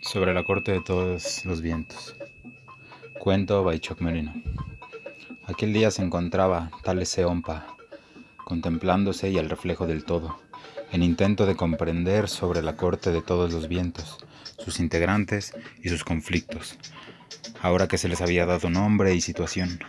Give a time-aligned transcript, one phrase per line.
[0.00, 2.16] Sobre la corte de todos los vientos.
[3.18, 4.32] Cuento Baichok Merino.
[5.44, 7.66] Aquel día se encontraba tal Seompa,
[8.44, 10.38] contemplándose y al reflejo del todo,
[10.92, 14.18] en intento de comprender sobre la corte de todos los vientos,
[14.58, 15.52] sus integrantes
[15.82, 16.78] y sus conflictos,
[17.60, 19.80] ahora que se les había dado nombre y situación,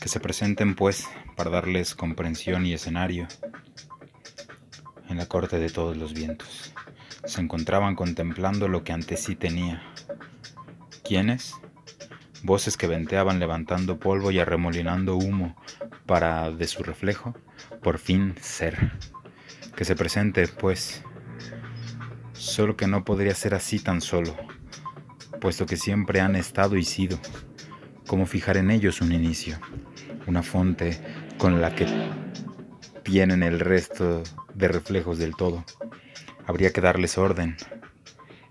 [0.00, 3.28] que se presenten pues para darles comprensión y escenario
[5.10, 6.72] en la corte de todos los vientos
[7.24, 9.82] se encontraban contemplando lo que ante sí tenía.
[11.04, 11.54] ¿Quiénes?
[12.42, 15.56] Voces que venteaban levantando polvo y arremolinando humo
[16.06, 17.34] para, de su reflejo,
[17.82, 18.92] por fin ser.
[19.76, 21.02] Que se presente, pues,
[22.32, 24.34] solo que no podría ser así tan solo,
[25.40, 27.18] puesto que siempre han estado y sido.
[28.06, 29.60] como fijar en ellos un inicio,
[30.26, 31.00] una fuente
[31.38, 31.86] con la que
[33.04, 34.24] tienen el resto
[34.60, 35.64] de reflejos del todo?
[36.50, 37.56] habría que darles orden.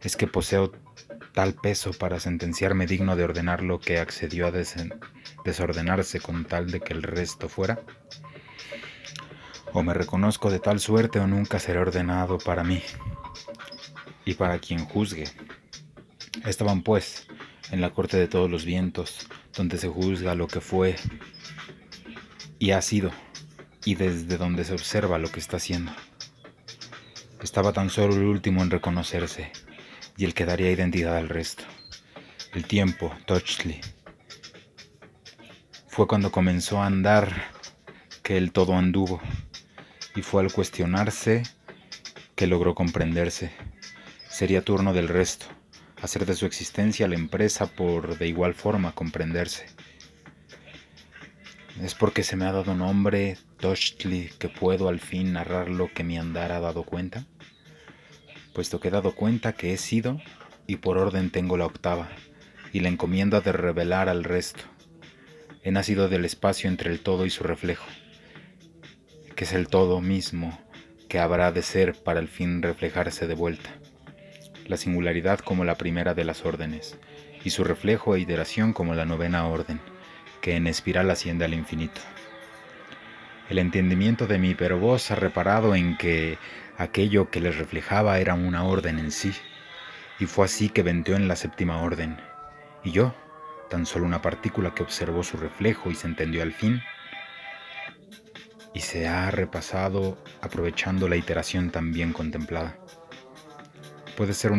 [0.00, 0.72] Es que poseo
[1.34, 4.52] tal peso para sentenciarme digno de ordenar lo que accedió a
[5.44, 7.80] desordenarse con tal de que el resto fuera.
[9.72, 12.82] O me reconozco de tal suerte o nunca seré ordenado para mí
[14.24, 15.24] y para quien juzgue.
[16.46, 17.26] Estaban pues
[17.70, 20.96] en la corte de todos los vientos, donde se juzga lo que fue
[22.58, 23.10] y ha sido,
[23.84, 25.92] y desde donde se observa lo que está haciendo.
[27.42, 29.52] Estaba tan solo el último en reconocerse
[30.16, 31.64] y el que daría identidad al resto.
[32.52, 33.80] El tiempo, Touchly.
[35.86, 37.50] Fue cuando comenzó a andar
[38.24, 39.20] que el todo anduvo
[40.16, 41.44] y fue al cuestionarse
[42.34, 43.52] que logró comprenderse.
[44.28, 45.46] Sería turno del resto,
[46.02, 49.66] hacer de su existencia la empresa por de igual forma comprenderse.
[51.82, 56.02] Es porque se me ha dado nombre Tochtli que puedo al fin narrar lo que
[56.02, 57.24] mi andar ha dado cuenta,
[58.52, 60.20] puesto que he dado cuenta que he sido
[60.66, 62.08] y por orden tengo la octava
[62.72, 64.64] y la encomienda de revelar al resto.
[65.62, 67.86] He nacido del espacio entre el todo y su reflejo,
[69.36, 70.58] que es el todo mismo
[71.08, 73.70] que habrá de ser para el fin reflejarse de vuelta.
[74.66, 76.98] La singularidad como la primera de las órdenes,
[77.44, 79.80] y su reflejo e iteración como la novena orden
[80.40, 82.00] que en espiral asciende al infinito.
[83.48, 86.38] El entendimiento de mi hipervoz ha reparado en que
[86.76, 89.32] aquello que les reflejaba era una orden en sí,
[90.18, 92.18] y fue así que venteó en la séptima orden,
[92.84, 93.14] y yo,
[93.70, 96.82] tan solo una partícula que observó su reflejo y se entendió al fin,
[98.74, 102.76] y se ha repasado aprovechando la iteración tan bien contemplada.
[104.16, 104.52] Puede ser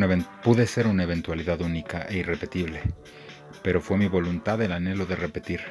[0.43, 2.81] pude ser una eventualidad única e irrepetible,
[3.63, 5.61] pero fue mi voluntad el anhelo de repetir,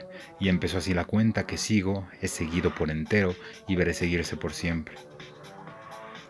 [0.41, 3.35] y empezó así la cuenta que sigo, he seguido por entero
[3.67, 4.97] y veré seguirse por siempre.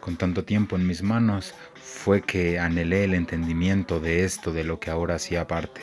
[0.00, 4.81] Con tanto tiempo en mis manos fue que anhelé el entendimiento de esto de lo
[4.81, 5.82] que ahora hacía parte.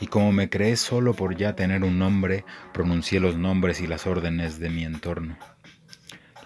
[0.00, 4.06] Y como me creé solo por ya tener un nombre, pronuncié los nombres y las
[4.06, 5.38] órdenes de mi entorno.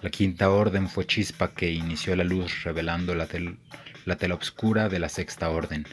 [0.01, 3.27] La quinta orden fue chispa que inició la luz revelando la,
[4.05, 5.87] la tela oscura de la sexta orden,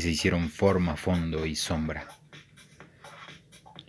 [0.00, 2.08] y se hicieron forma, fondo y sombra.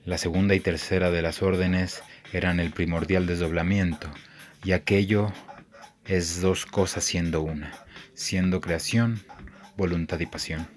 [0.04, 4.10] La segunda y tercera de las órdenes eran el primordial desdoblamiento,
[4.62, 5.32] y aquello
[6.04, 7.72] es dos cosas siendo una,
[8.14, 9.24] siendo creación,
[9.78, 10.68] voluntad y pasión.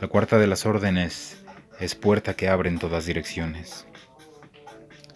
[0.00, 1.44] La cuarta de las órdenes
[1.78, 3.86] es puerta que abre en todas direcciones.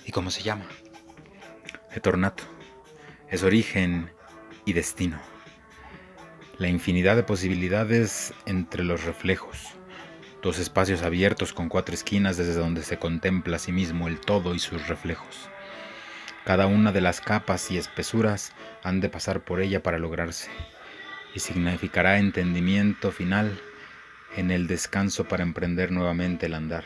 [0.04, 0.66] ¿Y cómo se llama?
[1.94, 2.44] Etornato.
[3.30, 4.10] Es origen
[4.66, 5.31] y destino
[6.58, 9.70] la infinidad de posibilidades entre los reflejos,
[10.42, 14.54] dos espacios abiertos con cuatro esquinas desde donde se contempla a sí mismo el todo
[14.54, 15.48] y sus reflejos.
[16.44, 18.52] Cada una de las capas y espesuras
[18.82, 20.50] han de pasar por ella para lograrse,
[21.34, 23.58] y significará entendimiento final
[24.36, 26.84] en el descanso para emprender nuevamente el andar.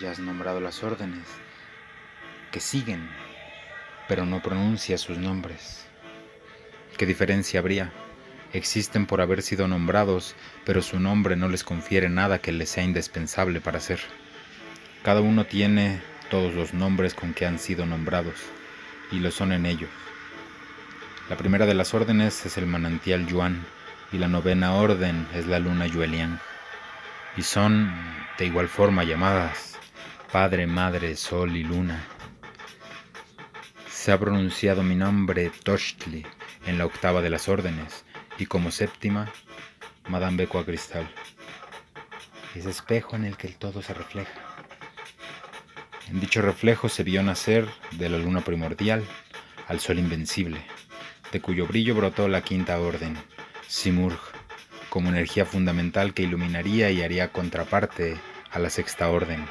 [0.00, 1.26] Ya has nombrado las órdenes
[2.50, 3.08] que siguen,
[4.08, 5.87] pero no pronuncia sus nombres.
[6.96, 7.92] ¿Qué diferencia habría?
[8.52, 12.84] Existen por haber sido nombrados, pero su nombre no les confiere nada que les sea
[12.84, 14.00] indispensable para ser.
[15.02, 16.00] Cada uno tiene
[16.30, 18.36] todos los nombres con que han sido nombrados,
[19.12, 19.90] y lo son en ellos.
[21.28, 23.64] La primera de las órdenes es el manantial Yuan,
[24.12, 26.40] y la novena orden es la luna Yuelian,
[27.36, 27.92] y son
[28.38, 29.68] de igual forma llamadas
[30.32, 32.04] Padre, Madre, Sol y Luna.
[33.98, 36.24] Se ha pronunciado mi nombre Toshtli,
[36.66, 38.04] en la octava de las órdenes,
[38.38, 39.28] y como séptima,
[40.08, 41.10] Madame Beco a cristal.
[42.54, 44.30] Ese espejo en el que el todo se refleja.
[46.08, 49.02] En dicho reflejo se vio nacer de la luna primordial
[49.66, 50.60] al sol invencible,
[51.32, 53.18] de cuyo brillo brotó la quinta orden,
[53.66, 54.20] Simurg,
[54.90, 58.16] como energía fundamental que iluminaría y haría contraparte
[58.52, 59.44] a la sexta orden,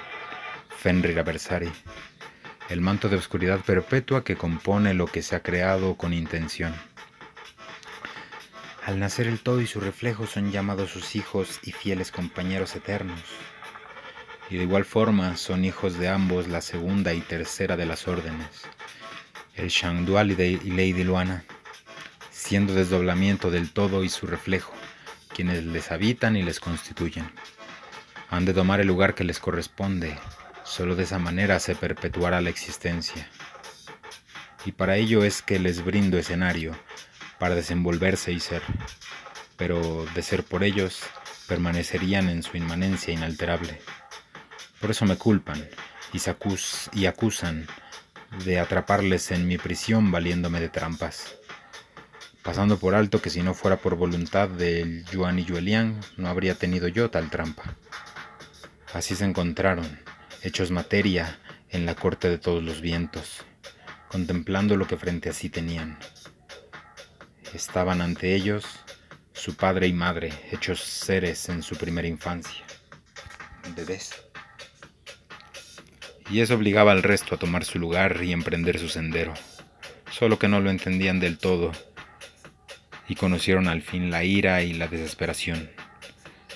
[0.69, 1.69] Fenrir Aversari,
[2.69, 6.75] el manto de oscuridad perpetua que compone lo que se ha creado con intención.
[8.85, 13.21] Al nacer el todo y su reflejo son llamados sus hijos y fieles compañeros eternos.
[14.49, 18.47] Y de igual forma son hijos de ambos la segunda y tercera de las órdenes,
[19.55, 21.43] el Shangdual y Lady Luana,
[22.31, 24.71] siendo desdoblamiento del todo y su reflejo,
[25.35, 27.29] quienes les habitan y les constituyen.
[28.29, 30.17] Han de tomar el lugar que les corresponde,
[30.67, 33.27] solo de esa manera se perpetuará la existencia.
[34.65, 36.75] Y para ello es que les brindo escenario,
[37.39, 38.61] para desenvolverse y ser,
[39.55, 41.01] pero de ser por ellos,
[41.47, 43.79] permanecerían en su inmanencia inalterable.
[44.81, 45.67] Por eso me culpan
[46.93, 47.67] y, acusan
[48.43, 51.35] de atraparles en mi prisión valiéndome de trampas,
[52.43, 56.55] pasando por alto que si no fuera por voluntad del Yuan y Yuelian, no habría
[56.55, 57.63] tenido yo tal trampa.
[58.93, 59.99] Así se encontraron,
[60.43, 61.39] hechos materia,
[61.69, 63.45] en la corte de todos los vientos,
[64.09, 65.97] contemplando lo que frente a sí tenían.
[67.53, 68.65] Estaban ante ellos
[69.33, 72.63] su padre y madre, hechos seres en su primera infancia,
[73.75, 74.11] bebés.
[76.29, 79.33] Y eso obligaba al resto a tomar su lugar y emprender su sendero,
[80.11, 81.71] solo que no lo entendían del todo
[83.07, 85.69] y conocieron al fin la ira y la desesperación.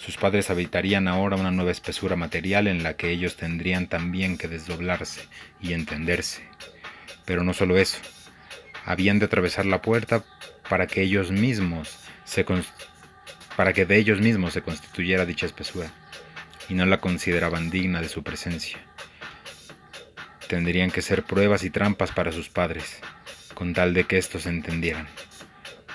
[0.03, 4.47] Sus padres habitarían ahora una nueva espesura material en la que ellos tendrían también que
[4.47, 5.21] desdoblarse
[5.61, 6.41] y entenderse.
[7.23, 7.99] Pero no solo eso,
[8.83, 10.23] habían de atravesar la puerta
[10.67, 12.43] para que ellos mismos se
[13.55, 15.91] para que de ellos mismos se constituyera dicha espesura
[16.67, 18.79] y no la consideraban digna de su presencia.
[20.47, 22.99] Tendrían que ser pruebas y trampas para sus padres,
[23.53, 25.07] con tal de que éstos entendieran.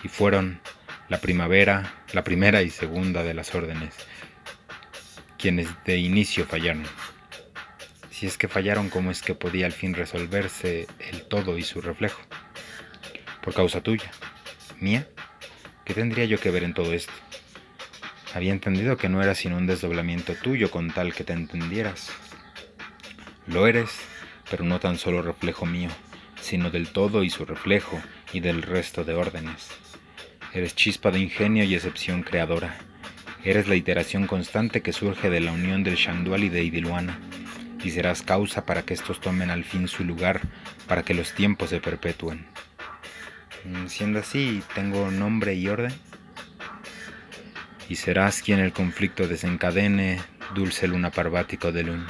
[0.04, 0.60] Y fueron
[1.08, 3.94] la primavera, la primera y segunda de las órdenes,
[5.38, 6.84] quienes de inicio fallaron.
[8.10, 11.80] Si es que fallaron, ¿cómo es que podía al fin resolverse el todo y su
[11.80, 12.20] reflejo?
[13.42, 14.10] Por causa tuya
[14.80, 15.06] ¿Mía?
[15.84, 17.12] ¿Qué tendría yo que ver en todo esto?
[18.34, 22.10] Había entendido que no era sino un desdoblamiento tuyo con tal que te entendieras.
[23.46, 23.90] Lo eres,
[24.50, 25.90] pero no tan solo reflejo mío,
[26.40, 29.68] sino del todo y su reflejo y del resto de órdenes.
[30.56, 32.78] Eres chispa de ingenio y excepción creadora.
[33.44, 37.18] Eres la iteración constante que surge de la unión del Shangdual y de Idiluana,
[37.84, 40.40] y serás causa para que estos tomen al fin su lugar,
[40.88, 42.46] para que los tiempos se perpetúen.
[43.66, 45.92] Mm, siendo así, tengo nombre y orden.
[47.90, 50.20] Y serás quien el conflicto desencadene,
[50.54, 52.06] dulce luna parvático de luna.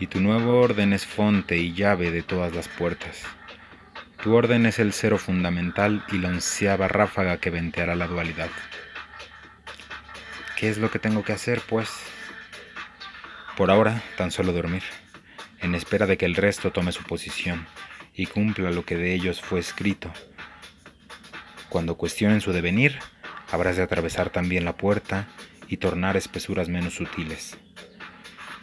[0.00, 3.26] Y tu nuevo orden es fonte y llave de todas las puertas.
[4.22, 8.50] Tu orden es el cero fundamental y la onceava ráfaga que venteará la dualidad.
[10.56, 11.90] ¿Qué es lo que tengo que hacer, pues?
[13.56, 14.84] Por ahora, tan solo dormir,
[15.60, 17.66] en espera de que el resto tome su posición
[18.14, 20.12] y cumpla lo que de ellos fue escrito.
[21.68, 23.00] Cuando cuestionen su devenir,
[23.50, 25.26] habrás de atravesar también la puerta
[25.66, 27.56] y tornar espesuras menos sutiles.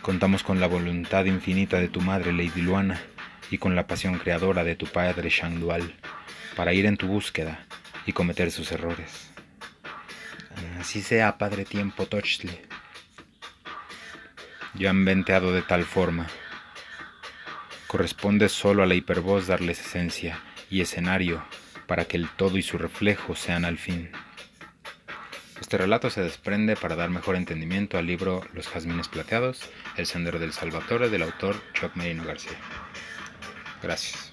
[0.02, 3.02] Contamos con la voluntad infinita de tu madre Lady Luana
[3.52, 5.96] y con la pasión creadora de tu padre Shangdual
[6.56, 7.66] para ir en tu búsqueda
[8.06, 9.32] y cometer sus errores.
[10.80, 12.62] Así sea, Padre Tiempo Tochtle.
[14.76, 16.28] Yo han venteado de tal forma
[17.90, 20.40] Corresponde solo a la hipervoz darles esencia
[20.70, 21.44] y escenario
[21.88, 24.12] para que el todo y su reflejo sean al fin.
[25.60, 30.38] Este relato se desprende para dar mejor entendimiento al libro Los jazmines plateados, El sendero
[30.38, 32.60] del Salvatore del autor Chuck Merino García.
[33.82, 34.32] Gracias.